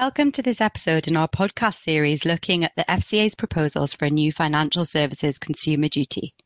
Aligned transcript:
Welcome 0.00 0.30
to 0.32 0.42
this 0.42 0.60
episode 0.60 1.08
in 1.08 1.16
our 1.16 1.26
podcast 1.26 1.82
series 1.82 2.24
looking 2.24 2.62
at 2.62 2.70
the 2.76 2.84
FCA's 2.88 3.34
proposals 3.34 3.94
for 3.94 4.04
a 4.04 4.10
new 4.10 4.30
financial 4.30 4.84
services 4.84 5.40
consumer 5.40 5.88
duty. 5.88 6.36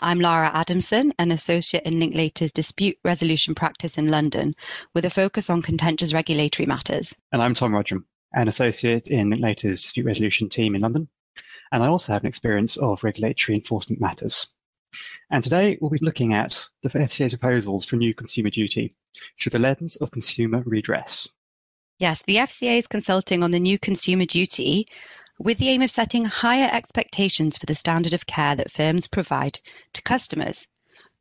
I'm 0.00 0.20
Lara 0.20 0.52
Adamson, 0.54 1.12
an 1.18 1.32
associate 1.32 1.82
in 1.82 1.94
Linklaters 1.94 2.52
dispute 2.52 2.96
resolution 3.02 3.56
practice 3.56 3.98
in 3.98 4.06
London, 4.06 4.54
with 4.94 5.04
a 5.04 5.10
focus 5.10 5.50
on 5.50 5.62
contentious 5.62 6.14
regulatory 6.14 6.64
matters. 6.64 7.12
And 7.32 7.42
I'm 7.42 7.54
Tom 7.54 7.72
Rudrum, 7.72 8.04
an 8.34 8.46
associate 8.46 9.08
in 9.08 9.30
Linklaters 9.30 9.82
dispute 9.82 10.06
resolution 10.06 10.48
team 10.48 10.76
in 10.76 10.82
London. 10.82 11.08
And 11.72 11.82
I 11.82 11.88
also 11.88 12.12
have 12.12 12.22
an 12.22 12.28
experience 12.28 12.76
of 12.76 13.02
regulatory 13.02 13.56
enforcement 13.56 14.00
matters. 14.00 14.46
And 15.28 15.42
today 15.42 15.76
we'll 15.80 15.90
be 15.90 15.98
looking 16.00 16.34
at 16.34 16.68
the 16.84 16.88
FCA's 16.88 17.34
proposals 17.36 17.84
for 17.84 17.96
a 17.96 17.98
new 17.98 18.14
consumer 18.14 18.50
duty 18.50 18.94
through 19.40 19.50
the 19.50 19.58
lens 19.58 19.96
of 19.96 20.12
consumer 20.12 20.62
redress. 20.64 21.28
Yes, 21.98 22.22
the 22.26 22.36
FCA 22.36 22.78
is 22.78 22.86
consulting 22.86 23.42
on 23.42 23.50
the 23.50 23.60
new 23.60 23.78
consumer 23.78 24.24
duty 24.24 24.88
with 25.38 25.58
the 25.58 25.68
aim 25.68 25.82
of 25.82 25.90
setting 25.90 26.24
higher 26.24 26.68
expectations 26.72 27.58
for 27.58 27.66
the 27.66 27.74
standard 27.74 28.14
of 28.14 28.26
care 28.26 28.56
that 28.56 28.70
firms 28.70 29.06
provide 29.06 29.58
to 29.92 30.02
customers. 30.02 30.66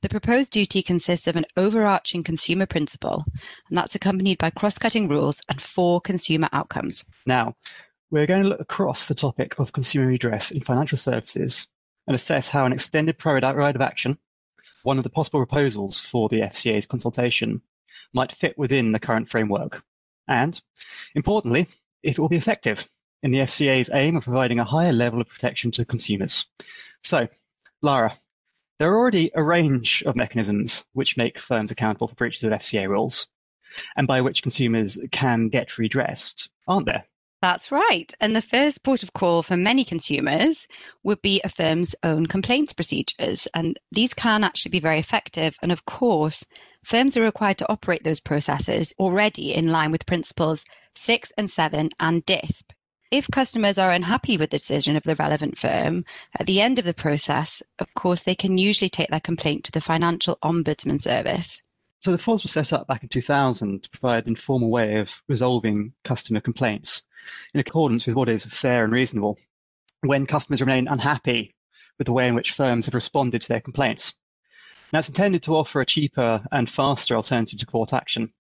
The 0.02 0.10
proposed 0.10 0.52
duty 0.52 0.82
consists 0.82 1.28
of 1.28 1.36
an 1.36 1.46
overarching 1.58 2.24
consumer 2.24 2.66
principle, 2.66 3.24
and 3.70 3.78
that's 3.78 3.96
accompanied 3.96 4.40
by 4.40 4.50
cross 4.50 4.78
cutting 4.78 5.08
rules 5.08 5.42
and 5.50 5.62
four 5.62 6.02
consumer 6.02 6.50
outcomes. 6.52 7.06
Now, 7.26 7.56
we're 8.10 8.26
going 8.26 8.44
to 8.44 8.50
look 8.50 8.60
across 8.62 9.06
the 9.06 9.16
topic 9.16 9.60
of 9.60 9.74
consumer 9.74 10.08
redress 10.08 10.52
in 10.52 10.62
financial 10.62 10.98
services 10.98 11.68
and 12.08 12.16
assess 12.16 12.48
how 12.48 12.66
an 12.66 12.74
extended 12.74 13.18
private 13.18 13.56
right 13.56 13.76
of 13.76 13.82
action, 13.82 14.18
one 14.84 14.98
of 14.98 15.04
the 15.04 15.10
possible 15.10 15.40
proposals 15.46 16.00
for 16.00 16.28
the 16.30 16.42
FCA's 16.42 16.88
consultation, 16.88 17.62
might 18.14 18.32
fit 18.32 18.58
within 18.58 18.92
the 18.92 19.00
current 19.00 19.30
framework 19.30 19.84
and, 20.32 20.60
importantly, 21.14 21.68
it 22.02 22.18
will 22.18 22.30
be 22.30 22.38
effective 22.38 22.88
in 23.22 23.32
the 23.32 23.40
FCA's 23.40 23.90
aim 23.94 24.16
of 24.16 24.24
providing 24.24 24.60
a 24.60 24.64
higher 24.64 24.94
level 24.94 25.22
of 25.22 25.28
protection 25.28 25.72
to 25.72 25.86
consumers. 25.86 26.48
So, 27.04 27.28
Lara, 27.82 28.16
there 28.80 28.92
are 28.92 28.98
already 28.98 29.32
a 29.36 29.44
range 29.44 30.04
of 30.06 30.16
mechanisms 30.16 30.86
which 30.94 31.18
make 31.18 31.38
firms 31.38 31.70
accountable 31.70 32.08
for 32.08 32.16
breaches 32.16 32.44
of 32.44 32.52
FCA 32.52 32.88
rules, 32.88 33.28
and 33.96 34.08
by 34.08 34.22
which 34.22 34.42
consumers 34.42 34.98
can 35.12 35.50
get 35.50 35.78
redressed, 35.78 36.50
aren't 36.68 36.86
there? 36.86 37.06
That's 37.42 37.72
right. 37.72 38.14
And 38.20 38.36
the 38.36 38.42
first 38.42 38.84
port 38.84 39.02
of 39.02 39.14
call 39.14 39.42
for 39.42 39.58
many 39.58 39.84
consumers 39.84 40.68
would 41.02 41.24
be 41.24 41.42
a 41.44 41.50
firm's 41.50 41.96
own 42.04 42.28
complaints 42.28 42.74
procedures. 42.74 43.48
And 43.56 43.80
these 43.92 44.14
can 44.14 44.44
actually 44.44 44.70
be 44.70 44.80
very 44.80 45.00
effective. 45.00 45.58
And 45.64 45.72
of 45.72 45.86
course, 45.86 46.46
firms 46.84 47.18
are 47.18 47.24
required 47.24 47.58
to 47.58 47.72
operate 47.72 48.04
those 48.04 48.20
processes 48.20 48.94
already 49.00 49.56
in 49.56 49.68
line 49.68 49.92
with 49.92 50.06
principles 50.06 50.66
6 50.94 51.32
and 51.36 51.50
7 51.50 51.90
and 52.00 52.24
DISP. 52.28 52.74
If 53.10 53.28
customers 53.32 53.80
are 53.80 53.92
unhappy 53.92 54.38
with 54.38 54.52
the 54.52 54.58
decision 54.58 54.96
of 54.96 55.04
the 55.04 55.16
relevant 55.16 55.58
firm, 55.58 56.06
at 56.40 56.46
the 56.46 56.62
end 56.62 56.78
of 56.78 56.86
the 56.86 56.94
process, 56.94 57.64
of 57.80 57.92
course, 57.96 58.22
they 58.22 58.36
can 58.36 58.60
usually 58.60 58.90
take 58.90 59.10
their 59.10 59.20
complaint 59.20 59.64
to 59.66 59.72
the 59.72 59.82
Financial 59.82 60.38
Ombudsman 60.44 61.02
Service. 61.02 61.60
So 62.02 62.12
the 62.12 62.18
FOS 62.18 62.44
was 62.44 62.52
set 62.52 62.72
up 62.72 62.88
back 62.88 63.04
in 63.04 63.10
2000 63.10 63.84
to 63.84 63.90
provide 63.90 64.24
an 64.24 64.30
informal 64.30 64.70
way 64.70 64.98
of 64.98 65.22
resolving 65.28 65.94
customer 66.04 66.40
complaints 66.40 67.04
in 67.54 67.60
accordance 67.60 68.06
with 68.06 68.16
what 68.16 68.30
is 68.30 68.46
fair 68.46 68.84
and 68.84 68.94
reasonable 68.94 69.38
when 70.02 70.26
customers 70.26 70.62
remain 70.62 70.88
unhappy 70.88 71.54
with 71.98 72.06
the 72.06 72.14
way 72.14 72.28
in 72.28 72.36
which 72.36 72.54
firms 72.54 72.86
have 72.86 72.96
responded 72.96 73.42
to 73.42 73.48
their 73.48 73.62
complaints. 73.62 74.14
Now, 74.92 75.00
it's 75.00 75.10
intended 75.10 75.44
to 75.44 75.56
offer 75.56 75.82
a 75.82 75.86
cheaper 75.86 76.44
and 76.52 76.70
faster 76.70 77.16
alternative 77.16 77.60
to 77.60 77.66
court 77.66 77.94
action. 77.94 78.34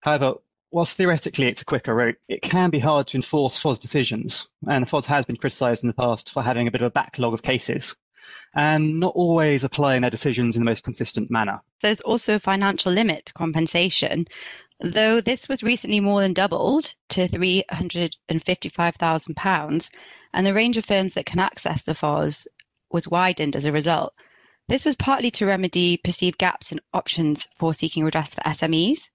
However, 0.00 0.34
whilst 0.70 0.96
theoretically 0.96 1.48
it's 1.48 1.62
a 1.62 1.66
quicker 1.66 1.94
route, 1.94 2.16
it 2.28 2.42
can 2.42 2.70
be 2.70 2.78
hard 2.78 3.08
to 3.08 3.16
enforce 3.16 3.58
FOS 3.58 3.80
decisions, 3.80 4.48
and 4.66 4.88
FOS 4.88 5.06
has 5.06 5.26
been 5.26 5.36
criticised 5.36 5.82
in 5.82 5.88
the 5.88 5.94
past 5.94 6.30
for 6.30 6.42
having 6.42 6.68
a 6.68 6.70
bit 6.70 6.80
of 6.80 6.86
a 6.86 6.90
backlog 6.90 7.34
of 7.34 7.42
cases 7.42 7.96
and 8.54 9.00
not 9.00 9.14
always 9.14 9.64
applying 9.64 10.02
their 10.02 10.10
decisions 10.10 10.56
in 10.56 10.62
the 10.62 10.70
most 10.70 10.84
consistent 10.84 11.30
manner. 11.30 11.60
There's 11.82 12.00
also 12.00 12.34
a 12.34 12.40
financial 12.40 12.92
limit 12.92 13.26
to 13.26 13.32
compensation, 13.32 14.26
though 14.80 15.20
this 15.20 15.48
was 15.48 15.62
recently 15.62 16.00
more 16.00 16.20
than 16.20 16.32
doubled 16.32 16.94
to 17.10 17.28
£355,000, 17.28 19.88
and 20.32 20.46
the 20.46 20.54
range 20.54 20.76
of 20.76 20.84
firms 20.84 21.14
that 21.14 21.26
can 21.26 21.38
access 21.38 21.82
the 21.82 21.94
FOS 21.94 22.48
was 22.90 23.08
widened 23.08 23.56
as 23.56 23.64
a 23.64 23.72
result. 23.72 24.12
This 24.68 24.84
was 24.84 24.96
partly 24.96 25.30
to 25.32 25.46
remedy 25.46 25.96
perceived 25.96 26.38
gaps 26.38 26.72
in 26.72 26.80
options 26.92 27.48
for 27.58 27.72
seeking 27.72 28.04
redress 28.04 28.34
for 28.34 28.42
SMEs, 28.42 29.08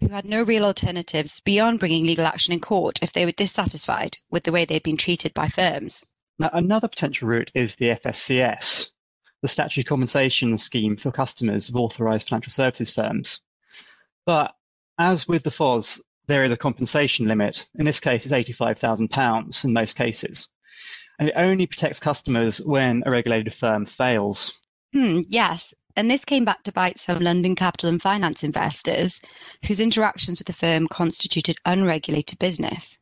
who 0.00 0.08
had 0.08 0.24
no 0.24 0.42
real 0.42 0.64
alternatives 0.64 1.40
beyond 1.40 1.80
bringing 1.80 2.06
legal 2.06 2.26
action 2.26 2.52
in 2.52 2.60
court 2.60 3.02
if 3.02 3.12
they 3.12 3.24
were 3.24 3.32
dissatisfied 3.32 4.18
with 4.30 4.44
the 4.44 4.52
way 4.52 4.64
they'd 4.64 4.82
been 4.82 4.96
treated 4.96 5.34
by 5.34 5.48
firms. 5.48 6.02
Now, 6.38 6.50
another 6.52 6.88
potential 6.88 7.28
route 7.28 7.50
is 7.54 7.76
the 7.76 7.90
FSCS, 7.90 8.90
the 9.42 9.48
statutory 9.48 9.84
compensation 9.84 10.56
scheme 10.58 10.96
for 10.96 11.12
customers 11.12 11.68
of 11.68 11.76
authorised 11.76 12.28
financial 12.28 12.50
services 12.50 12.90
firms. 12.90 13.40
But 14.24 14.54
as 15.02 15.28
with 15.28 15.42
the 15.42 15.50
FOS, 15.50 16.00
there 16.26 16.44
is 16.44 16.52
a 16.52 16.56
compensation 16.56 17.26
limit. 17.26 17.64
In 17.74 17.84
this 17.84 18.00
case, 18.00 18.24
it's 18.24 18.34
£85,000 18.34 19.64
in 19.64 19.72
most 19.72 19.96
cases. 19.96 20.48
And 21.18 21.28
it 21.28 21.34
only 21.36 21.66
protects 21.66 22.00
customers 22.00 22.60
when 22.60 23.02
a 23.04 23.10
regulated 23.10 23.52
firm 23.52 23.84
fails. 23.84 24.58
Hmm, 24.92 25.20
yes. 25.28 25.74
And 25.94 26.10
this 26.10 26.24
came 26.24 26.44
back 26.44 26.62
to 26.62 26.72
bite 26.72 26.98
some 26.98 27.18
London 27.18 27.54
capital 27.54 27.90
and 27.90 28.00
finance 28.00 28.42
investors 28.42 29.20
whose 29.66 29.80
interactions 29.80 30.38
with 30.38 30.46
the 30.46 30.52
firm 30.52 30.88
constituted 30.88 31.58
unregulated 31.66 32.38
business. 32.38 32.96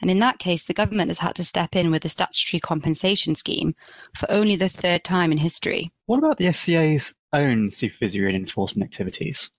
And 0.00 0.10
in 0.10 0.18
that 0.20 0.38
case, 0.38 0.64
the 0.64 0.74
government 0.74 1.10
has 1.10 1.18
had 1.18 1.36
to 1.36 1.44
step 1.44 1.74
in 1.74 1.90
with 1.90 2.04
a 2.04 2.08
statutory 2.08 2.60
compensation 2.60 3.34
scheme 3.34 3.74
for 4.16 4.30
only 4.30 4.56
the 4.56 4.68
third 4.68 5.02
time 5.04 5.32
in 5.32 5.38
history. 5.38 5.90
What 6.04 6.18
about 6.18 6.36
the 6.36 6.46
FCA's 6.46 7.14
own 7.32 7.70
supervisory 7.70 8.26
and 8.26 8.36
enforcement 8.36 8.86
activities? 8.86 9.50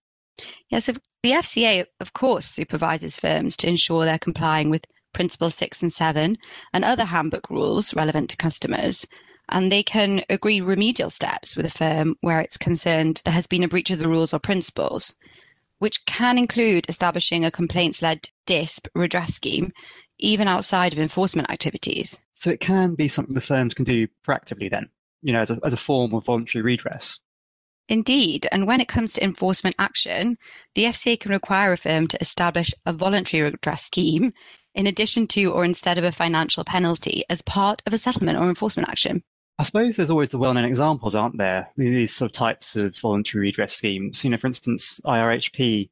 Yeah, 0.70 0.80
so 0.80 0.94
the 1.24 1.32
FCA, 1.32 1.86
of 2.00 2.14
course, 2.14 2.46
supervises 2.46 3.18
firms 3.18 3.58
to 3.58 3.68
ensure 3.68 4.06
they're 4.06 4.20
complying 4.20 4.70
with 4.70 4.86
Principles 5.14 5.56
6 5.56 5.82
and 5.82 5.92
7 5.92 6.38
and 6.74 6.86
other 6.86 7.06
handbook 7.06 7.50
rules 7.50 7.94
relevant 7.96 8.30
to 8.30 8.38
customers. 8.38 9.06
And 9.50 9.72
they 9.72 9.82
can 9.82 10.24
agree 10.30 10.62
remedial 10.62 11.10
steps 11.10 11.56
with 11.56 11.66
a 11.66 11.72
firm 11.72 12.18
where 12.22 12.42
it's 12.42 12.58
concerned 12.58 13.22
there 13.24 13.34
has 13.34 13.48
been 13.48 13.64
a 13.64 13.68
breach 13.68 13.90
of 13.92 14.00
the 14.00 14.10
rules 14.10 14.34
or 14.34 14.40
principles, 14.40 15.16
which 15.80 16.06
can 16.06 16.38
include 16.38 16.90
establishing 16.90 17.46
a 17.46 17.52
complaints 17.52 18.02
led 18.02 18.30
DISP 18.46 18.88
redress 18.94 19.34
scheme, 19.34 19.72
even 20.20 20.48
outside 20.48 20.94
of 20.94 21.00
enforcement 21.00 21.50
activities. 21.50 22.18
So 22.34 22.52
it 22.52 22.60
can 22.60 22.96
be 22.96 23.08
something 23.08 23.36
the 23.36 23.42
firms 23.42 23.74
can 23.74 23.86
do 23.86 24.08
proactively 24.26 24.70
then, 24.70 24.90
you 25.22 25.34
know, 25.34 25.42
as 25.42 25.50
a, 25.50 25.60
as 25.64 25.74
a 25.74 25.78
form 25.78 26.14
of 26.14 26.26
voluntary 26.26 26.62
redress. 26.64 27.20
Indeed, 27.90 28.48
and 28.52 28.68
when 28.68 28.82
it 28.82 28.88
comes 28.88 29.14
to 29.14 29.24
enforcement 29.24 29.76
action, 29.80 30.38
the 30.76 30.86
FCA 30.86 31.20
can 31.20 31.32
require 31.32 31.74
a 31.74 31.78
firm 31.78 32.08
to 32.08 32.22
establish 32.22 32.74
a 32.86 32.94
voluntary 32.94 33.44
redress 33.44 33.84
scheme 33.84 34.34
in 34.76 34.88
addition 34.88 35.28
to 35.28 35.46
or 35.46 35.64
instead 35.64 35.98
of 35.98 36.04
a 36.04 36.12
financial 36.12 36.64
penalty 36.64 37.24
as 37.30 37.42
part 37.42 37.82
of 37.86 37.94
a 37.94 37.98
settlement 37.98 38.38
or 38.38 38.50
enforcement 38.50 38.90
action. 38.90 39.24
I 39.60 39.64
suppose 39.64 39.96
there's 39.96 40.12
always 40.12 40.30
the 40.30 40.38
well-known 40.38 40.66
examples, 40.66 41.16
aren't 41.16 41.38
there? 41.38 41.70
These 41.78 42.14
sort 42.14 42.30
of 42.30 42.34
types 42.34 42.76
of 42.76 42.96
voluntary 42.98 43.48
redress 43.48 43.74
schemes. 43.74 44.24
You 44.24 44.30
know, 44.30 44.38
for 44.38 44.48
instance, 44.48 45.02
IRHP 45.04 45.90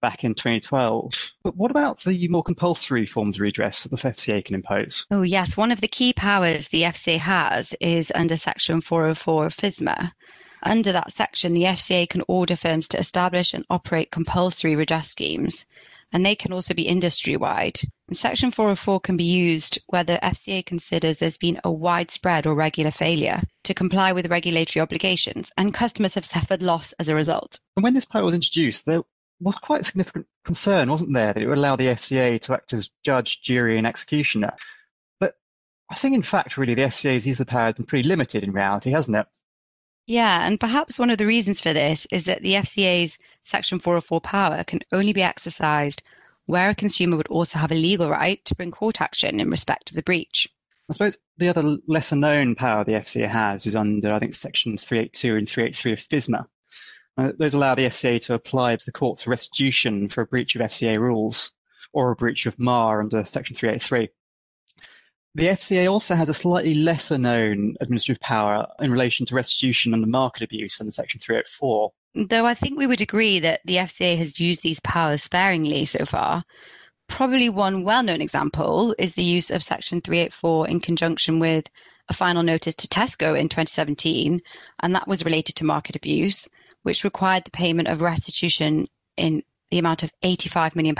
back 0.00 0.22
in 0.22 0.34
2012. 0.34 1.32
But 1.42 1.56
what 1.56 1.72
about 1.72 2.04
the 2.04 2.28
more 2.28 2.44
compulsory 2.44 3.06
forms 3.06 3.36
of 3.36 3.40
redress 3.40 3.82
that 3.82 3.90
the 3.90 3.96
FCA 3.96 4.44
can 4.44 4.54
impose? 4.54 5.04
Oh, 5.10 5.22
yes. 5.22 5.56
One 5.56 5.72
of 5.72 5.80
the 5.80 5.88
key 5.88 6.12
powers 6.12 6.68
the 6.68 6.82
FCA 6.82 7.18
has 7.18 7.74
is 7.80 8.12
under 8.14 8.36
Section 8.36 8.82
404 8.82 9.46
of 9.46 9.56
FSMA. 9.56 10.12
Under 10.62 10.92
that 10.92 11.12
section, 11.12 11.54
the 11.54 11.64
FCA 11.64 12.08
can 12.08 12.22
order 12.28 12.56
firms 12.56 12.88
to 12.88 12.98
establish 12.98 13.54
and 13.54 13.64
operate 13.70 14.10
compulsory 14.10 14.76
redress 14.76 15.08
schemes, 15.08 15.64
and 16.12 16.24
they 16.24 16.34
can 16.34 16.52
also 16.52 16.74
be 16.74 16.82
industry 16.82 17.36
wide. 17.36 17.78
Section 18.12 18.50
404 18.50 19.00
can 19.00 19.16
be 19.16 19.24
used 19.24 19.78
where 19.86 20.04
the 20.04 20.18
FCA 20.22 20.64
considers 20.64 21.18
there's 21.18 21.36
been 21.36 21.60
a 21.64 21.70
widespread 21.70 22.46
or 22.46 22.54
regular 22.54 22.90
failure 22.90 23.42
to 23.64 23.74
comply 23.74 24.12
with 24.12 24.30
regulatory 24.30 24.82
obligations, 24.82 25.50
and 25.56 25.74
customers 25.74 26.14
have 26.14 26.24
suffered 26.24 26.62
loss 26.62 26.92
as 26.98 27.08
a 27.08 27.14
result. 27.14 27.60
And 27.76 27.84
when 27.84 27.94
this 27.94 28.06
power 28.06 28.24
was 28.24 28.34
introduced, 28.34 28.86
there 28.86 29.02
was 29.40 29.56
quite 29.56 29.82
a 29.82 29.84
significant 29.84 30.26
concern, 30.44 30.90
wasn't 30.90 31.14
there, 31.14 31.32
that 31.32 31.42
it 31.42 31.46
would 31.46 31.58
allow 31.58 31.76
the 31.76 31.86
FCA 31.86 32.40
to 32.40 32.54
act 32.54 32.72
as 32.72 32.90
judge, 33.04 33.42
jury, 33.42 33.78
and 33.78 33.86
executioner. 33.86 34.54
But 35.20 35.34
I 35.90 35.94
think, 35.94 36.14
in 36.14 36.22
fact, 36.22 36.56
really, 36.56 36.74
the 36.74 36.82
FCA's 36.82 37.26
use 37.26 37.38
of 37.38 37.46
the 37.46 37.50
power 37.50 37.66
has 37.66 37.74
been 37.74 37.84
pretty 37.84 38.08
limited 38.08 38.42
in 38.42 38.52
reality, 38.52 38.90
hasn't 38.90 39.16
it? 39.16 39.26
Yeah, 40.08 40.46
and 40.46 40.58
perhaps 40.58 40.98
one 40.98 41.10
of 41.10 41.18
the 41.18 41.26
reasons 41.26 41.60
for 41.60 41.74
this 41.74 42.06
is 42.10 42.24
that 42.24 42.40
the 42.40 42.54
FCA's 42.54 43.18
Section 43.42 43.78
404 43.78 44.22
power 44.22 44.64
can 44.64 44.80
only 44.90 45.12
be 45.12 45.22
exercised 45.22 46.00
where 46.46 46.70
a 46.70 46.74
consumer 46.74 47.18
would 47.18 47.28
also 47.28 47.58
have 47.58 47.70
a 47.70 47.74
legal 47.74 48.08
right 48.08 48.42
to 48.46 48.54
bring 48.54 48.70
court 48.70 49.02
action 49.02 49.38
in 49.38 49.50
respect 49.50 49.90
of 49.90 49.96
the 49.96 50.02
breach. 50.02 50.48
I 50.88 50.94
suppose 50.94 51.18
the 51.36 51.50
other 51.50 51.76
lesser 51.86 52.16
known 52.16 52.54
power 52.54 52.84
the 52.84 52.92
FCA 52.92 53.28
has 53.28 53.66
is 53.66 53.76
under, 53.76 54.14
I 54.14 54.18
think, 54.18 54.34
sections 54.34 54.84
382 54.84 55.36
and 55.36 55.46
383 55.46 55.92
of 55.92 55.98
FSMA. 55.98 56.46
Uh, 57.18 57.32
those 57.38 57.52
allow 57.52 57.74
the 57.74 57.84
FCA 57.84 58.18
to 58.22 58.34
apply 58.34 58.76
to 58.76 58.86
the 58.86 58.92
courts 58.92 59.24
for 59.24 59.30
restitution 59.30 60.08
for 60.08 60.22
a 60.22 60.26
breach 60.26 60.56
of 60.56 60.62
FCA 60.62 60.98
rules 60.98 61.52
or 61.92 62.12
a 62.12 62.16
breach 62.16 62.46
of 62.46 62.58
MAR 62.58 63.02
under 63.02 63.26
Section 63.26 63.56
383. 63.56 64.08
The 65.38 65.46
FCA 65.46 65.88
also 65.88 66.16
has 66.16 66.28
a 66.28 66.34
slightly 66.34 66.74
lesser 66.74 67.16
known 67.16 67.76
administrative 67.80 68.20
power 68.20 68.66
in 68.80 68.90
relation 68.90 69.24
to 69.26 69.36
restitution 69.36 69.94
under 69.94 70.08
market 70.08 70.42
abuse 70.42 70.80
under 70.80 70.90
Section 70.90 71.20
384. 71.20 71.92
Though 72.28 72.44
I 72.44 72.54
think 72.54 72.76
we 72.76 72.88
would 72.88 73.00
agree 73.00 73.38
that 73.38 73.60
the 73.64 73.76
FCA 73.76 74.18
has 74.18 74.40
used 74.40 74.64
these 74.64 74.80
powers 74.80 75.22
sparingly 75.22 75.84
so 75.84 76.04
far. 76.04 76.42
Probably 77.06 77.48
one 77.48 77.84
well 77.84 78.02
known 78.02 78.20
example 78.20 78.96
is 78.98 79.14
the 79.14 79.22
use 79.22 79.52
of 79.52 79.62
Section 79.62 80.00
384 80.00 80.66
in 80.66 80.80
conjunction 80.80 81.38
with 81.38 81.66
a 82.08 82.14
final 82.14 82.42
notice 82.42 82.74
to 82.74 82.88
Tesco 82.88 83.38
in 83.38 83.48
2017, 83.48 84.42
and 84.80 84.94
that 84.96 85.06
was 85.06 85.24
related 85.24 85.54
to 85.54 85.64
market 85.64 85.94
abuse, 85.94 86.48
which 86.82 87.04
required 87.04 87.44
the 87.44 87.52
payment 87.52 87.86
of 87.86 88.00
restitution 88.00 88.88
in 89.16 89.44
the 89.70 89.78
amount 89.78 90.02
of 90.02 90.10
£85 90.24 90.74
million. 90.74 90.96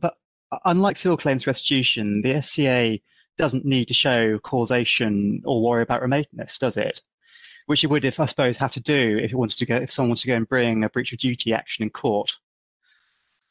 But 0.00 0.14
uh, 0.50 0.56
unlike 0.64 0.96
civil 0.96 1.18
claims 1.18 1.46
restitution, 1.46 2.22
the 2.22 2.36
FCA 2.36 3.02
doesn't 3.38 3.64
need 3.64 3.88
to 3.88 3.94
show 3.94 4.38
causation 4.38 5.42
or 5.44 5.62
worry 5.62 5.82
about 5.82 6.02
remoteness, 6.02 6.58
does 6.58 6.76
it? 6.76 7.02
Which 7.66 7.84
it 7.84 7.88
would, 7.88 8.04
if 8.04 8.20
I 8.20 8.26
suppose, 8.26 8.56
have 8.58 8.72
to 8.72 8.80
do 8.80 9.18
if 9.22 9.32
it 9.32 9.36
wanted 9.36 9.58
to 9.58 9.66
go, 9.66 9.76
if 9.76 9.92
someone 9.92 10.10
wants 10.10 10.22
to 10.22 10.28
go 10.28 10.36
and 10.36 10.48
bring 10.48 10.84
a 10.84 10.90
breach 10.90 11.12
of 11.12 11.18
duty 11.18 11.52
action 11.52 11.82
in 11.82 11.90
court. 11.90 12.32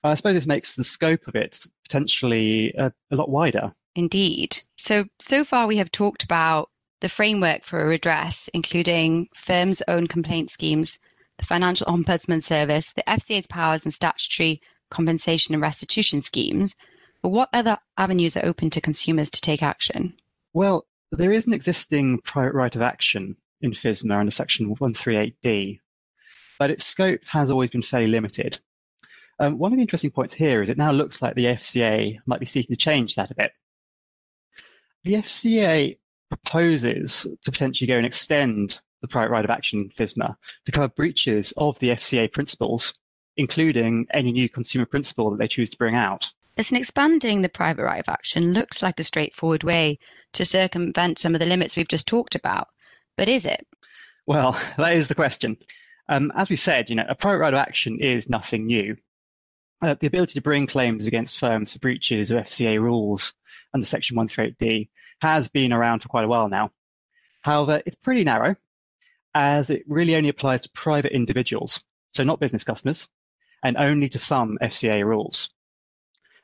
I 0.04 0.16
suppose 0.16 0.36
this 0.36 0.48
makes 0.48 0.76
the 0.76 0.84
scope 0.84 1.28
of 1.28 1.36
it 1.36 1.66
potentially 1.84 2.74
a, 2.78 2.94
a 3.12 3.16
lot 3.16 3.30
wider. 3.30 3.74
Indeed. 3.96 4.62
So, 4.78 5.06
so 5.20 5.44
far 5.44 5.68
we 5.68 5.78
have 5.78 5.92
talked 5.92 6.24
about 6.24 6.70
the 7.02 7.10
framework 7.10 7.64
for 7.64 7.80
a 7.80 7.88
redress, 7.88 8.50
including 8.54 9.30
firms' 9.36 9.82
own 9.88 10.08
complaint 10.08 10.52
schemes, 10.52 11.00
the 11.38 11.46
Financial 11.46 11.88
Ombudsman 11.88 12.44
Service, 12.44 12.92
the 12.96 13.04
FCA's 13.08 13.48
powers 13.48 13.84
and 13.86 13.94
statutory 13.94 14.62
compensation 14.90 15.54
and 15.54 15.62
restitution 15.62 16.22
schemes. 16.22 16.76
But 17.22 17.30
what 17.30 17.50
other 17.52 17.78
avenues 17.98 18.38
are 18.38 18.46
open 18.46 18.70
to 18.72 18.82
consumers 18.82 19.32
to 19.32 19.42
take 19.42 19.62
action? 19.62 20.14
Well, 20.54 20.88
there 21.12 21.32
is 21.32 21.48
an 21.48 21.54
existing 21.54 22.20
private 22.20 22.54
right 22.54 22.76
of 22.76 22.82
action 22.82 23.36
in 23.62 23.72
FSMA 23.72 24.18
under 24.18 24.32
Section 24.32 24.76
138D, 24.76 25.80
but 26.58 26.72
its 26.72 26.86
scope 26.86 27.22
has 27.26 27.52
always 27.52 27.72
been 27.72 27.82
fairly 27.82 28.08
limited. 28.08 28.60
Um, 29.40 29.58
one 29.58 29.72
of 29.72 29.78
the 29.78 29.82
interesting 29.82 30.12
points 30.12 30.34
here 30.34 30.62
is 30.62 30.70
it 30.70 30.78
now 30.78 30.92
looks 30.92 31.22
like 31.22 31.36
the 31.36 31.46
FCA 31.46 32.20
might 32.26 32.40
be 32.40 32.46
seeking 32.46 32.76
to 32.76 32.80
change 32.80 33.16
that 33.16 33.32
a 33.32 33.36
bit. 33.36 33.52
The 35.04 35.14
FCA 35.14 35.98
proposes 36.30 37.26
to 37.42 37.52
potentially 37.52 37.88
go 37.88 37.98
and 37.98 38.06
extend 38.06 38.80
the 39.02 39.08
private 39.08 39.32
right 39.32 39.46
of 39.46 39.52
action 39.52 39.80
in 39.80 39.90
FSMA 39.90 40.36
to 40.66 40.72
cover 40.72 40.90
breaches 40.90 41.54
of 41.58 41.80
the 41.80 41.90
FCA 41.90 42.32
principles, 42.32 42.94
including 43.38 44.08
any 44.12 44.32
new 44.32 44.50
consumer 44.50 44.86
principle 44.86 45.32
that 45.32 45.38
they 45.38 45.48
choose 45.48 45.70
to 45.70 45.78
bring 45.78 45.96
out. 45.96 46.32
Listen, 46.60 46.76
expanding 46.76 47.42
the 47.42 47.48
private 47.48 47.84
right 47.84 48.02
of 48.02 48.10
action 48.10 48.52
looks 48.52 48.84
like 48.84 49.00
a 49.00 49.04
straightforward 49.06 49.64
way 49.64 49.98
to 50.34 50.44
circumvent 50.44 51.18
some 51.18 51.34
of 51.34 51.40
the 51.40 51.46
limits 51.46 51.78
we've 51.78 51.88
just 51.88 52.06
talked 52.06 52.36
about. 52.36 52.68
But 53.16 53.30
is 53.30 53.46
it? 53.46 53.66
Well, 54.28 54.60
that 54.78 54.98
is 54.98 55.08
the 55.08 55.16
question. 55.16 55.56
Um, 56.10 56.34
as 56.36 56.50
we 56.50 56.58
said, 56.58 56.90
you 56.90 56.98
know, 56.98 57.06
a 57.08 57.16
private 57.16 57.38
right 57.38 57.54
of 57.54 57.62
action 57.62 58.02
is 58.02 58.30
nothing 58.30 58.66
new. 58.66 58.98
Uh, 59.82 59.96
the 60.02 60.08
ability 60.08 60.34
to 60.34 60.42
bring 60.42 60.68
claims 60.68 61.08
against 61.08 61.40
firms 61.40 61.72
for 61.72 61.80
breaches 61.80 62.30
of 62.30 62.44
FCA 62.44 62.78
rules 62.78 63.34
under 63.74 63.88
Section 63.88 64.18
138D 64.18 64.90
has 65.22 65.48
been 65.48 65.72
around 65.72 66.02
for 66.02 66.10
quite 66.10 66.26
a 66.26 66.28
while 66.28 66.50
now. 66.50 66.72
However, 67.42 67.82
it's 67.86 67.96
pretty 67.96 68.26
narrow 68.26 68.58
as 69.34 69.70
it 69.70 69.84
really 69.88 70.18
only 70.18 70.28
applies 70.28 70.64
to 70.64 70.70
private 70.72 71.14
individuals, 71.14 71.82
so 72.14 72.26
not 72.26 72.42
business 72.42 72.66
customers, 72.66 73.08
and 73.64 73.78
only 73.78 74.10
to 74.10 74.20
some 74.20 74.58
FCA 74.62 75.06
rules. 75.06 75.52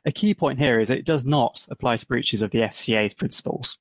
A 0.06 0.12
key 0.12 0.34
point 0.36 0.60
here 0.60 0.80
is 0.80 0.90
that 0.90 1.00
it 1.00 1.06
does 1.06 1.26
not 1.26 1.66
apply 1.72 1.98
to 1.98 2.06
breaches 2.06 2.44
of 2.44 2.52
the 2.52 2.60
FCA's 2.60 3.16
principles. 3.16 3.80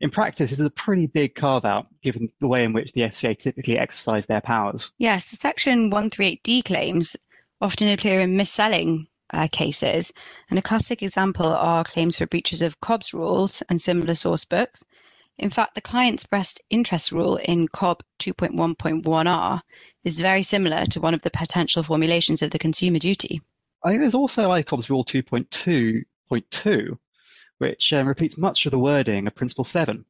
In 0.00 0.10
practice, 0.10 0.50
this 0.50 0.60
is 0.60 0.66
a 0.66 0.70
pretty 0.70 1.06
big 1.06 1.34
carve 1.34 1.64
out 1.64 1.88
given 2.02 2.30
the 2.40 2.46
way 2.46 2.64
in 2.64 2.72
which 2.72 2.92
the 2.92 3.02
FCA 3.02 3.36
typically 3.36 3.78
exercise 3.78 4.26
their 4.26 4.40
powers. 4.40 4.92
Yes, 4.98 5.28
the 5.28 5.36
Section 5.36 5.90
138D 5.90 6.64
claims 6.64 7.16
often 7.60 7.88
appear 7.88 8.20
in 8.20 8.36
mis-selling 8.36 9.08
uh, 9.30 9.48
cases. 9.50 10.12
And 10.48 10.58
a 10.58 10.62
classic 10.62 11.02
example 11.02 11.46
are 11.46 11.84
claims 11.84 12.16
for 12.16 12.26
breaches 12.26 12.62
of 12.62 12.80
COBS 12.80 13.12
rules 13.12 13.62
and 13.68 13.80
similar 13.80 14.14
source 14.14 14.44
books. 14.44 14.84
In 15.36 15.50
fact, 15.50 15.74
the 15.74 15.80
client's 15.80 16.26
best 16.26 16.60
interest 16.70 17.12
rule 17.12 17.36
in 17.36 17.68
COB 17.68 18.02
2.1.1r 18.20 19.60
is 20.04 20.18
very 20.18 20.42
similar 20.42 20.86
to 20.86 21.00
one 21.00 21.14
of 21.14 21.22
the 21.22 21.30
potential 21.30 21.82
formulations 21.82 22.42
of 22.42 22.50
the 22.50 22.58
consumer 22.58 22.98
duty. 22.98 23.42
I 23.82 23.90
think 23.90 24.00
there's 24.00 24.14
also 24.14 24.48
ICOBS 24.48 24.90
Rule 24.90 25.04
2.2.2, 25.04 26.98
which 27.58 27.92
um, 27.92 28.08
repeats 28.08 28.36
much 28.36 28.66
of 28.66 28.72
the 28.72 28.78
wording 28.78 29.26
of 29.26 29.34
Principle 29.34 29.64
7. 29.64 30.04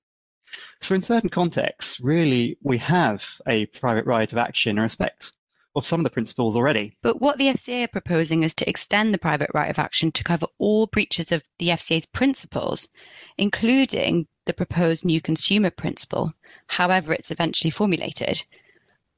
So 0.81 0.95
in 0.95 1.03
certain 1.03 1.29
contexts, 1.29 2.01
really, 2.01 2.57
we 2.63 2.79
have 2.79 3.41
a 3.47 3.67
private 3.67 4.07
right 4.07 4.31
of 4.33 4.39
action 4.39 4.79
in 4.79 4.83
respect 4.83 5.33
of 5.77 5.85
some 5.85 6.01
of 6.01 6.05
the 6.05 6.11
principles 6.11 6.57
already. 6.57 6.97
But 7.03 7.21
what 7.21 7.37
the 7.37 7.49
FCA 7.49 7.85
are 7.85 7.89
proposing 7.89 8.43
is 8.43 8.55
to 8.55 8.69
extend 8.69 9.13
the 9.13 9.19
private 9.19 9.51
right 9.53 9.71
of 9.71 9.79
action 9.79 10.13
to 10.13 10.25
cover 10.25 10.47
all 10.59 10.87
breaches 10.87 11.31
of 11.31 11.43
the 11.59 11.69
FCA's 11.69 12.07
principles, 12.07 12.89
including 13.37 14.27
the 14.47 14.55
proposed 14.55 15.05
new 15.05 15.21
consumer 15.21 15.71
principle, 15.71 16.33
however 16.67 17.13
it's 17.13 17.31
eventually 17.31 17.71
formulated. 17.71 18.43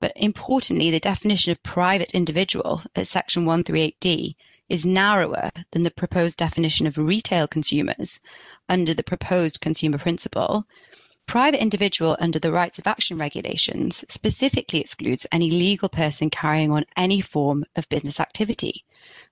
But 0.01 0.13
importantly, 0.17 0.91
the 0.91 0.99
definition 0.99 1.53
of 1.53 1.63
private 1.63 2.15
individual 2.15 2.83
at 2.97 3.07
section 3.07 3.45
138D 3.45 4.35
is 4.69 4.85
narrower 4.85 5.51
than 5.71 5.83
the 5.83 5.91
proposed 5.91 6.39
definition 6.39 6.87
of 6.87 6.99
retail 6.99 7.47
consumers 7.47 8.19
under 8.69 8.95
the 8.95 9.03
proposed 9.03 9.61
consumer 9.61 9.99
principle, 9.99 10.67
Private 11.31 11.63
individual 11.63 12.17
under 12.19 12.41
the 12.41 12.51
Rights 12.51 12.81
of 12.81 12.89
Action 12.89 13.17
regulations 13.17 14.05
specifically 14.09 14.81
excludes 14.81 15.29
any 15.31 15.49
legal 15.49 15.89
person 15.89 16.29
carrying 16.29 16.73
on 16.73 16.87
any 16.97 17.21
form 17.21 17.65
of 17.77 17.89
business 17.89 18.19
activity. 18.19 18.85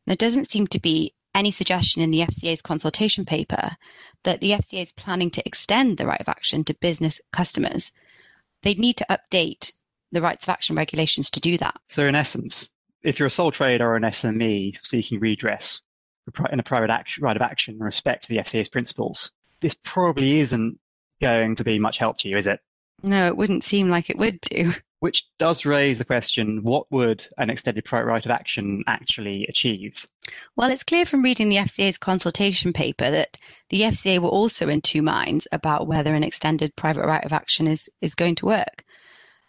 There 0.07 0.15
doesn't 0.15 0.49
seem 0.49 0.69
to 0.69 0.79
be 0.79 1.15
any 1.35 1.51
suggestion 1.51 2.01
in 2.01 2.13
the 2.13 2.21
FCA's 2.21 2.63
consultation 2.63 3.25
paper 3.25 3.77
that 4.23 4.41
the 4.41 4.53
FCA 4.53 4.85
is 4.85 4.93
planning 4.93 5.33
to 5.33 5.43
extend 5.45 5.97
the 5.97 6.07
right 6.07 6.21
of 6.21 6.29
action 6.29 6.63
to 6.67 6.75
business 6.75 7.21
customers. 7.33 7.91
They'd 8.63 8.79
need 8.79 8.99
to 8.99 9.07
update 9.11 9.73
the 10.13 10.23
rights 10.23 10.45
of 10.45 10.51
action 10.51 10.77
regulations 10.77 11.31
to 11.31 11.41
do 11.41 11.59
that. 11.59 11.77
So, 11.89 12.07
in 12.07 12.15
essence, 12.15 12.69
if 13.03 13.19
you're 13.19 13.27
a 13.27 13.31
sole 13.31 13.51
trader 13.51 13.87
or 13.87 13.97
an 13.97 14.03
SME 14.03 14.79
seeking 14.83 15.21
redress 15.21 15.83
in 16.51 16.61
a 16.61 16.63
private 16.63 16.91
action, 16.91 17.25
right 17.25 17.37
of 17.37 17.43
action 17.43 17.75
in 17.75 17.81
respect 17.81 18.25
to 18.25 18.29
the 18.29 18.39
FCA's 18.39 18.69
principles, 18.69 19.31
this 19.61 19.77
probably 19.83 20.41
isn't 20.41 20.79
going 21.21 21.57
to 21.57 21.65
be 21.65 21.79
much 21.79 21.99
help 21.99 22.19
to 22.19 22.29
you, 22.29 22.37
is 22.37 22.47
it? 22.47 22.61
No, 23.03 23.29
it 23.29 23.37
wouldn't 23.37 23.65
seem 23.65 23.89
like 23.89 24.11
it 24.11 24.19
would 24.19 24.41
do. 24.43 24.75
Which 25.01 25.27
does 25.39 25.65
raise 25.65 25.99
the 25.99 26.05
question 26.05 26.65
what 26.65 26.91
would 26.91 27.25
an 27.39 27.51
extended 27.51 27.85
private 27.85 28.07
right 28.07 28.25
of 28.25 28.33
action 28.33 28.83
actually 28.89 29.47
achieve? 29.49 30.05
Well, 30.57 30.71
it's 30.71 30.83
clear 30.83 31.07
from 31.07 31.23
reading 31.23 31.49
the 31.49 31.57
FCA's 31.57 31.99
consultation 31.99 32.73
paper 32.73 33.09
that 33.09 33.39
the 33.71 33.83
FCA 33.83 34.19
were 34.19 34.29
also 34.29 34.69
in 34.69 34.81
two 34.81 35.03
minds 35.03 35.47
about 35.53 35.87
whether 35.87 36.13
an 36.15 36.25
extended 36.25 36.75
private 36.75 37.07
right 37.07 37.25
of 37.25 37.33
action 37.33 37.69
is, 37.69 37.89
is 38.01 38.17
going 38.17 38.35
to 38.37 38.47
work. 38.47 38.85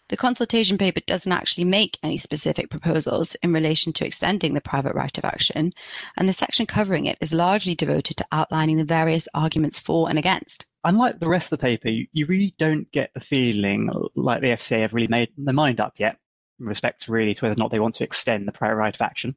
The 0.10 0.18
consultation 0.18 0.80
paper 0.80 1.02
doesn't 1.06 1.32
actually 1.32 1.66
make 1.66 2.00
any 2.02 2.18
specific 2.18 2.72
proposals 2.72 3.36
in 3.44 3.54
relation 3.54 3.94
to 3.94 4.06
extending 4.06 4.56
the 4.56 4.62
private 4.62 4.96
right 4.96 5.16
of 5.16 5.24
action, 5.24 5.72
and 6.18 6.28
the 6.28 6.34
section 6.34 6.66
covering 6.66 7.06
it 7.06 7.20
is 7.22 7.32
largely 7.32 7.76
devoted 7.76 8.18
to 8.18 8.26
outlining 8.32 8.78
the 8.78 8.86
various 8.86 9.28
arguments 9.36 9.78
for 9.78 10.10
and 10.10 10.18
against. 10.18 10.66
Unlike 10.84 11.20
the 11.20 11.30
rest 11.30 11.52
of 11.52 11.60
the 11.60 11.64
paper, 11.64 11.90
you, 11.90 12.26
really 12.26 12.56
don't 12.58 12.92
get 12.92 13.12
the 13.14 13.20
feeling 13.20 13.92
like 14.16 14.42
the 14.42 14.48
FCA 14.48 14.82
have 14.82 14.94
really 14.94 15.08
made 15.08 15.30
their 15.38 15.54
mind 15.54 15.80
up 15.80 15.94
yet 16.00 16.18
in 16.60 16.66
respect 16.66 17.02
to 17.02 17.12
really 17.12 17.36
to 17.36 17.46
whether 17.46 17.54
or 17.54 17.60
not 17.60 17.70
they 17.70 17.80
want 17.80 17.96
to 17.96 18.04
extend 18.04 18.48
the 18.48 18.52
private 18.52 18.76
right 18.76 18.96
of 18.96 19.02
action, 19.02 19.36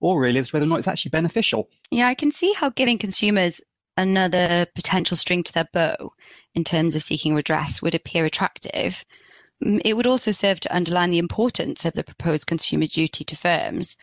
or 0.00 0.18
really 0.18 0.38
as 0.38 0.54
whether 0.54 0.64
or 0.64 0.68
not 0.68 0.78
it's 0.78 0.88
actually 0.88 1.10
beneficial. 1.10 1.68
Yeah, 1.90 2.08
I 2.08 2.14
can 2.14 2.32
see 2.32 2.54
how 2.54 2.70
giving 2.70 2.96
consumers 2.96 3.60
another 3.96 4.66
potential 4.74 5.16
string 5.16 5.42
to 5.42 5.52
their 5.52 5.68
bow 5.72 6.12
in 6.54 6.64
terms 6.64 6.96
of 6.96 7.04
seeking 7.04 7.34
redress 7.34 7.82
would 7.82 7.94
appear 7.94 8.24
attractive. 8.24 9.04
Mm, 9.64 9.80
it 9.84 9.94
would 9.94 10.06
also 10.06 10.30
serve 10.30 10.60
to 10.60 10.76
underline 10.76 11.10
the 11.10 11.18
importance 11.18 11.84
of 11.84 11.94
the 11.94 12.04
proposed 12.04 12.46
consumer 12.46 12.86
duty 12.86 13.24
to 13.24 13.36
firms, 13.36 13.96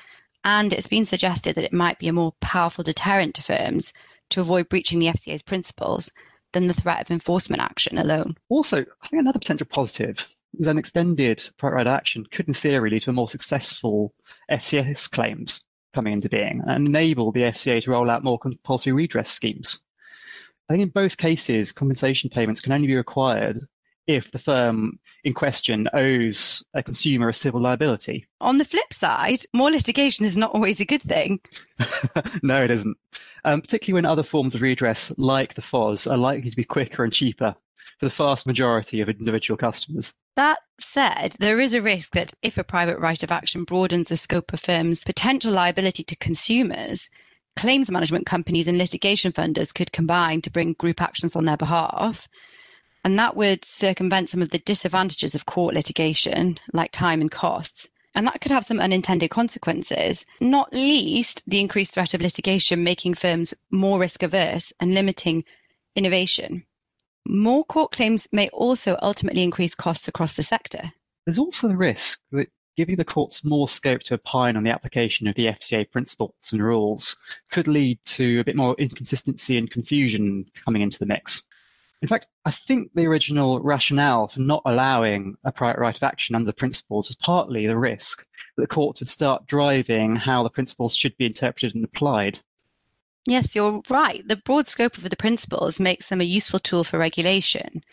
and 0.43 0.73
it's 0.73 0.87
been 0.87 1.05
suggested 1.05 1.55
that 1.55 1.63
it 1.63 1.73
might 1.73 1.99
be 1.99 2.07
a 2.07 2.13
more 2.13 2.33
powerful 2.41 2.83
deterrent 2.83 3.35
to 3.35 3.43
firms 3.43 3.93
to 4.31 4.41
avoid 4.41 4.69
breaching 4.69 4.99
the 4.99 5.07
FCA's 5.07 5.43
principles 5.43 6.11
than 6.53 6.67
the 6.67 6.73
threat 6.73 7.01
of 7.01 7.11
enforcement 7.11 7.61
action 7.61 7.97
alone. 7.97 8.35
Also, 8.49 8.79
I 8.79 9.07
think 9.07 9.21
another 9.21 9.39
potential 9.39 9.67
positive 9.69 10.35
is 10.59 10.67
an 10.67 10.77
extended 10.77 11.47
private 11.57 11.75
right 11.75 11.87
action 11.87 12.25
could, 12.25 12.47
in 12.47 12.53
theory, 12.53 12.89
lead 12.89 13.03
to 13.03 13.11
a 13.11 13.13
more 13.13 13.29
successful 13.29 14.13
FSCS 14.51 15.09
claims 15.11 15.61
coming 15.93 16.13
into 16.13 16.29
being 16.29 16.61
and 16.65 16.87
enable 16.87 17.31
the 17.31 17.41
FCA 17.41 17.83
to 17.83 17.91
roll 17.91 18.09
out 18.09 18.23
more 18.23 18.39
compulsory 18.39 18.93
redress 18.93 19.29
schemes. 19.29 19.79
I 20.69 20.73
think 20.73 20.83
in 20.83 20.89
both 20.89 21.17
cases, 21.17 21.71
compensation 21.71 22.29
payments 22.29 22.61
can 22.61 22.71
only 22.71 22.87
be 22.87 22.95
required 22.95 23.67
if 24.07 24.31
the 24.31 24.39
firm 24.39 24.99
in 25.23 25.33
question 25.33 25.87
owes 25.93 26.63
a 26.73 26.83
consumer 26.83 27.29
a 27.29 27.33
civil 27.33 27.61
liability. 27.61 28.25
On 28.39 28.57
the 28.57 28.65
flip 28.65 28.93
side, 28.93 29.41
more 29.53 29.71
litigation 29.71 30.25
is 30.25 30.37
not 30.37 30.51
always 30.51 30.79
a 30.79 30.85
good 30.85 31.03
thing. 31.03 31.39
no, 32.43 32.63
it 32.63 32.71
isn't. 32.71 32.97
Um, 33.45 33.61
particularly 33.61 34.01
when 34.01 34.11
other 34.11 34.23
forms 34.23 34.55
of 34.55 34.61
redress, 34.61 35.11
like 35.17 35.53
the 35.53 35.61
FOS, 35.61 36.07
are 36.07 36.17
likely 36.17 36.49
to 36.49 36.55
be 36.55 36.63
quicker 36.63 37.03
and 37.03 37.13
cheaper 37.13 37.55
for 37.99 38.05
the 38.05 38.15
vast 38.15 38.47
majority 38.47 39.01
of 39.01 39.09
individual 39.09 39.57
customers. 39.57 40.13
That 40.35 40.59
said, 40.79 41.35
there 41.39 41.59
is 41.59 41.73
a 41.73 41.81
risk 41.81 42.11
that 42.11 42.33
if 42.41 42.57
a 42.57 42.63
private 42.63 42.99
right 42.99 43.21
of 43.21 43.31
action 43.31 43.63
broadens 43.63 44.07
the 44.07 44.17
scope 44.17 44.53
of 44.53 44.59
firms' 44.59 45.03
potential 45.03 45.51
liability 45.51 46.03
to 46.05 46.15
consumers, 46.15 47.09
claims 47.55 47.91
management 47.91 48.25
companies 48.25 48.67
and 48.67 48.77
litigation 48.77 49.31
funders 49.31 49.73
could 49.73 49.91
combine 49.91 50.41
to 50.41 50.51
bring 50.51 50.73
group 50.73 51.01
actions 51.01 51.35
on 51.35 51.45
their 51.45 51.57
behalf. 51.57 52.27
And 53.03 53.17
that 53.17 53.35
would 53.35 53.65
circumvent 53.65 54.29
some 54.29 54.41
of 54.41 54.49
the 54.49 54.59
disadvantages 54.59 55.33
of 55.33 55.45
court 55.45 55.73
litigation, 55.73 56.59
like 56.73 56.91
time 56.91 57.21
and 57.21 57.31
costs. 57.31 57.89
And 58.13 58.27
that 58.27 58.41
could 58.41 58.51
have 58.51 58.65
some 58.65 58.79
unintended 58.79 59.31
consequences, 59.31 60.25
not 60.39 60.73
least 60.73 61.43
the 61.47 61.59
increased 61.59 61.93
threat 61.93 62.13
of 62.13 62.21
litigation 62.21 62.83
making 62.83 63.13
firms 63.13 63.53
more 63.71 63.99
risk 63.99 64.21
averse 64.21 64.73
and 64.79 64.93
limiting 64.93 65.45
innovation. 65.95 66.65
More 67.25 67.63
court 67.63 67.91
claims 67.91 68.27
may 68.31 68.49
also 68.49 68.97
ultimately 69.01 69.43
increase 69.43 69.75
costs 69.75 70.07
across 70.07 70.33
the 70.33 70.43
sector. 70.43 70.91
There's 71.25 71.39
also 71.39 71.67
the 71.67 71.77
risk 71.77 72.19
that 72.31 72.49
giving 72.75 72.95
the 72.95 73.05
courts 73.05 73.43
more 73.43 73.67
scope 73.67 74.01
to 74.01 74.15
opine 74.15 74.57
on 74.57 74.63
the 74.63 74.71
application 74.71 75.27
of 75.27 75.35
the 75.35 75.47
FCA 75.47 75.89
principles 75.89 76.33
and 76.51 76.63
rules 76.63 77.15
could 77.51 77.67
lead 77.67 77.99
to 78.05 78.39
a 78.39 78.43
bit 78.43 78.55
more 78.55 78.75
inconsistency 78.77 79.57
and 79.57 79.69
confusion 79.69 80.45
coming 80.65 80.81
into 80.81 80.99
the 80.99 81.05
mix. 81.05 81.43
In 82.01 82.07
fact, 82.07 82.29
I 82.45 82.51
think 82.51 82.91
the 82.93 83.05
original 83.05 83.59
rationale 83.59 84.27
for 84.27 84.39
not 84.39 84.63
allowing 84.65 85.35
a 85.43 85.51
private 85.51 85.79
right 85.79 85.95
of 85.95 86.01
action 86.01 86.33
under 86.33 86.47
the 86.47 86.53
principles 86.53 87.07
was 87.07 87.15
partly 87.15 87.67
the 87.67 87.77
risk 87.77 88.25
that 88.57 88.63
the 88.63 88.67
courts 88.67 89.01
would 89.01 89.07
start 89.07 89.45
driving 89.45 90.15
how 90.15 90.41
the 90.41 90.49
principles 90.49 90.95
should 90.95 91.15
be 91.17 91.27
interpreted 91.27 91.75
and 91.75 91.83
applied. 91.83 92.39
Yes, 93.27 93.53
you're 93.53 93.83
right. 93.87 94.27
The 94.27 94.37
broad 94.37 94.67
scope 94.67 94.97
of 94.97 95.07
the 95.07 95.15
principles 95.15 95.79
makes 95.79 96.07
them 96.07 96.21
a 96.21 96.23
useful 96.23 96.59
tool 96.59 96.83
for 96.83 96.97
regulation, 96.97 97.83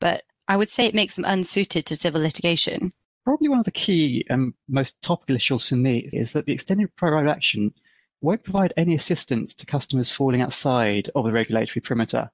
but 0.00 0.24
I 0.48 0.56
would 0.56 0.70
say 0.70 0.86
it 0.86 0.94
makes 0.94 1.14
them 1.14 1.24
unsuited 1.24 1.86
to 1.86 1.96
civil 1.96 2.20
litigation. 2.20 2.92
Probably 3.22 3.48
one 3.48 3.60
of 3.60 3.64
the 3.64 3.70
key 3.70 4.26
and 4.28 4.54
most 4.68 5.00
topical 5.02 5.36
issues 5.36 5.68
for 5.68 5.76
me 5.76 6.10
is 6.12 6.32
that 6.32 6.46
the 6.46 6.52
extended 6.52 6.96
private 6.96 7.14
right 7.14 7.26
of 7.26 7.30
action 7.30 7.72
won't 8.20 8.42
provide 8.42 8.72
any 8.76 8.96
assistance 8.96 9.54
to 9.54 9.66
customers 9.66 10.12
falling 10.12 10.42
outside 10.42 11.12
of 11.14 11.24
the 11.24 11.30
regulatory 11.30 11.80
perimeter. 11.80 12.28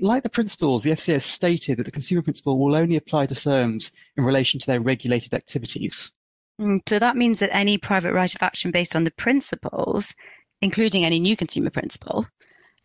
Like 0.00 0.22
the 0.22 0.28
principles, 0.28 0.84
the 0.84 0.92
FCA 0.92 1.14
has 1.14 1.24
stated 1.24 1.78
that 1.78 1.84
the 1.84 1.90
consumer 1.90 2.22
principle 2.22 2.58
will 2.58 2.76
only 2.76 2.96
apply 2.96 3.26
to 3.26 3.34
firms 3.34 3.92
in 4.16 4.24
relation 4.24 4.60
to 4.60 4.66
their 4.66 4.80
regulated 4.80 5.34
activities. 5.34 6.12
Mm, 6.60 6.80
so 6.88 6.98
that 6.98 7.16
means 7.16 7.40
that 7.40 7.54
any 7.54 7.78
private 7.78 8.12
right 8.12 8.32
of 8.32 8.42
action 8.42 8.70
based 8.70 8.94
on 8.94 9.04
the 9.04 9.10
principles 9.10 10.14
including 10.62 11.04
any 11.04 11.18
new 11.18 11.36
consumer 11.36 11.68
principle, 11.68 12.26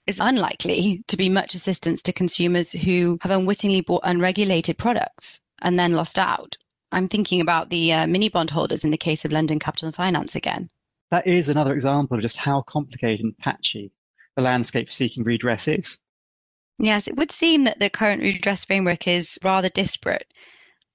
is 0.07 0.19
unlikely 0.19 1.03
to 1.07 1.15
be 1.15 1.29
much 1.29 1.53
assistance 1.53 2.01
to 2.01 2.11
consumers 2.11 2.71
who 2.71 3.17
have 3.21 3.31
unwittingly 3.31 3.81
bought 3.81 4.01
unregulated 4.03 4.77
products 4.77 5.39
and 5.61 5.79
then 5.79 5.91
lost 5.91 6.17
out. 6.17 6.57
I'm 6.91 7.07
thinking 7.07 7.41
about 7.41 7.69
the 7.69 7.93
uh, 7.93 8.07
mini 8.07 8.29
bond 8.29 8.49
holders 8.49 8.83
in 8.83 8.91
the 8.91 8.97
case 8.97 9.25
of 9.25 9.31
London 9.31 9.59
Capital 9.59 9.87
and 9.87 9.95
Finance 9.95 10.35
again. 10.35 10.69
That 11.11 11.27
is 11.27 11.49
another 11.49 11.73
example 11.73 12.17
of 12.17 12.21
just 12.21 12.37
how 12.37 12.61
complicated 12.61 13.23
and 13.23 13.37
patchy 13.37 13.91
the 14.35 14.41
landscape 14.41 14.87
for 14.87 14.93
seeking 14.93 15.23
redress 15.23 15.67
is. 15.67 15.99
Yes, 16.79 17.07
it 17.07 17.15
would 17.15 17.31
seem 17.31 17.63
that 17.63 17.79
the 17.79 17.89
current 17.89 18.21
redress 18.21 18.65
framework 18.65 19.07
is 19.07 19.39
rather 19.43 19.69
disparate. 19.69 20.31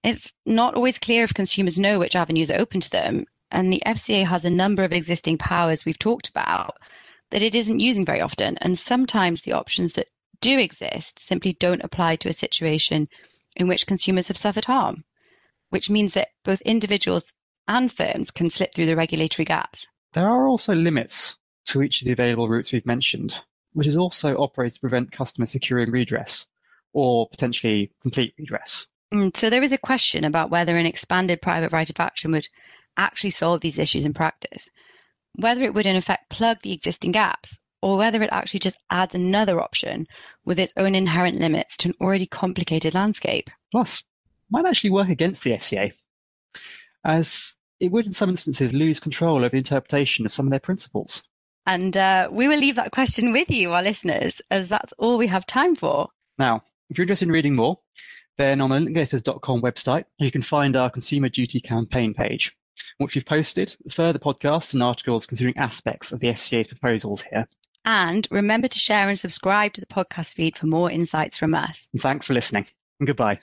It's 0.05 0.33
not 0.47 0.75
always 0.75 0.99
clear 0.99 1.25
if 1.25 1.35
consumers 1.35 1.79
know 1.79 1.99
which 1.99 2.17
avenues 2.17 2.51
are 2.51 2.61
open 2.61 2.81
to 2.81 2.91
them, 2.91 3.25
and 3.51 3.73
the 3.73 3.83
FCA 3.85 4.27
has 4.27 4.45
a 4.45 4.51
number 4.51 4.85
of 4.85 4.93
existing 4.93 5.39
powers 5.39 5.85
we've 5.85 5.99
talked 5.99 6.29
about 6.29 6.77
that 7.31 7.43
it 7.43 7.55
isn't 7.55 7.81
using 7.81 8.05
very 8.05 8.21
often. 8.21 8.59
And 8.59 8.79
sometimes 8.79 9.43
the 9.43 9.53
options 9.53 9.95
that 9.95 10.09
do 10.41 10.59
exist 10.59 11.19
simply 11.19 11.55
don't 11.55 11.83
apply 11.83 12.17
to 12.17 12.29
a 12.29 12.33
situation 12.33 13.09
in 13.57 13.69
which 13.69 13.87
consumers 13.87 14.29
have 14.29 14.37
suffered 14.37 14.67
harm, 14.67 15.05
which 15.71 15.91
means 15.91 16.15
that 16.15 16.29
both 16.45 16.61
individuals 16.63 17.33
and 17.69 17.93
firms 17.93 18.31
can 18.31 18.51
slip 18.51 18.75
through 18.75 18.87
the 18.87 18.97
regulatory 18.97 19.45
gaps. 19.45 19.87
There 20.13 20.29
are 20.29 20.47
also 20.47 20.75
limits 20.75 21.39
to 21.67 21.83
each 21.83 22.03
of 22.03 22.07
the 22.07 22.13
available 22.13 22.49
routes 22.49 22.73
we've 22.73 22.87
mentioned, 22.87 23.41
which 23.73 23.87
is 23.87 23.97
also 23.97 24.37
operated 24.37 24.75
to 24.75 24.81
prevent 24.81 25.13
customers 25.13 25.51
securing 25.51 25.91
redress 25.91 26.47
or 26.93 27.29
potentially 27.29 27.91
complete 28.03 28.35
redress. 28.39 28.87
Mm, 29.13 29.37
so 29.37 29.51
there 29.51 29.63
is 29.63 29.73
a 29.73 29.79
question 29.79 30.25
about 30.25 30.51
whether 30.51 30.77
an 30.77 30.87
expanded 30.87 31.43
private 31.43 31.73
right 31.73 31.89
of 31.89 32.01
action 32.01 32.33
would 32.33 32.49
actually 32.97 33.31
solve 33.31 33.61
these 33.61 33.79
issues 33.79 34.05
in 34.05 34.15
practice, 34.15 34.69
whether 35.37 35.63
it 35.63 35.75
would 35.75 35.87
in 35.87 35.97
effect 35.97 36.31
plug 36.31 36.59
the 36.63 36.73
existing 36.73 37.13
gaps 37.13 37.59
or 37.83 37.97
whether 37.97 38.23
it 38.23 38.31
actually 38.33 38.61
just 38.61 38.79
adds 38.91 39.15
another 39.15 39.61
option 39.61 40.07
with 40.45 40.59
its 40.59 40.73
own 40.77 40.95
inherent 40.95 41.39
limits 41.39 41.77
to 41.77 41.89
an 41.89 41.95
already 42.01 42.27
complicated 42.27 42.95
landscape. 42.95 43.51
Plus, 43.73 44.05
might 44.51 44.67
actually 44.67 44.91
work 44.91 45.09
against 45.09 45.43
the 45.43 45.53
FCA, 45.53 45.93
as 47.05 47.57
it 47.81 47.91
would 47.91 48.07
in 48.07 48.13
some 48.13 48.31
instances 48.31 48.73
lose 48.73 49.01
control 49.01 49.39
over 49.39 49.49
the 49.49 49.57
interpretation 49.57 50.25
of 50.25 50.33
some 50.33 50.47
of 50.47 50.51
their 50.51 50.61
principles. 50.61 51.25
And 51.67 51.97
uh, 51.97 52.29
we 52.31 52.49
will 52.49 52.59
leave 52.59 52.77
that 52.77 52.93
question 52.93 53.33
with 53.33 53.51
you, 53.51 53.73
our 53.73 53.83
listeners, 53.83 54.41
as 54.51 54.69
that's 54.69 54.93
all 54.99 55.19
we 55.19 55.29
have 55.29 55.47
time 55.47 55.77
for. 55.77 56.09
Now, 56.39 56.63
if 56.91 56.99
you're 56.99 57.05
interested 57.05 57.27
in 57.27 57.33
reading 57.33 57.55
more, 57.55 57.79
then 58.39 58.61
on 58.61 58.71
the 58.71 58.77
linklaters.com 58.77 59.63
website, 59.63 60.05
you 60.19 60.31
can 60.31 60.43
find 60.43 60.77
our 60.77 60.91
Consumer 60.91 61.29
Duty 61.29 61.61
campaign 61.61 62.15
page 62.15 62.57
which 62.99 63.15
we've 63.15 63.27
posted 63.27 63.75
further 63.91 64.19
podcasts 64.19 64.75
and 64.75 64.83
articles 64.83 65.27
considering 65.27 65.57
aspects 65.57 66.13
of 66.13 66.21
the 66.21 66.29
FCA's 66.29 66.69
proposals 66.69 67.23
here. 67.23 67.47
And 67.85 68.27
remember 68.31 68.69
to 68.69 68.79
share 68.79 69.09
and 69.09 69.19
subscribe 69.19 69.73
to 69.75 69.81
the 69.81 69.87
podcast 69.87 70.35
feed 70.35 70.57
for 70.57 70.67
more 70.67 70.91
insights 70.91 71.37
from 71.37 71.55
us. 71.55 71.89
And 71.93 72.01
thanks 72.01 72.27
for 72.27 72.35
listening, 72.35 72.67
and 73.01 73.07
goodbye. 73.07 73.41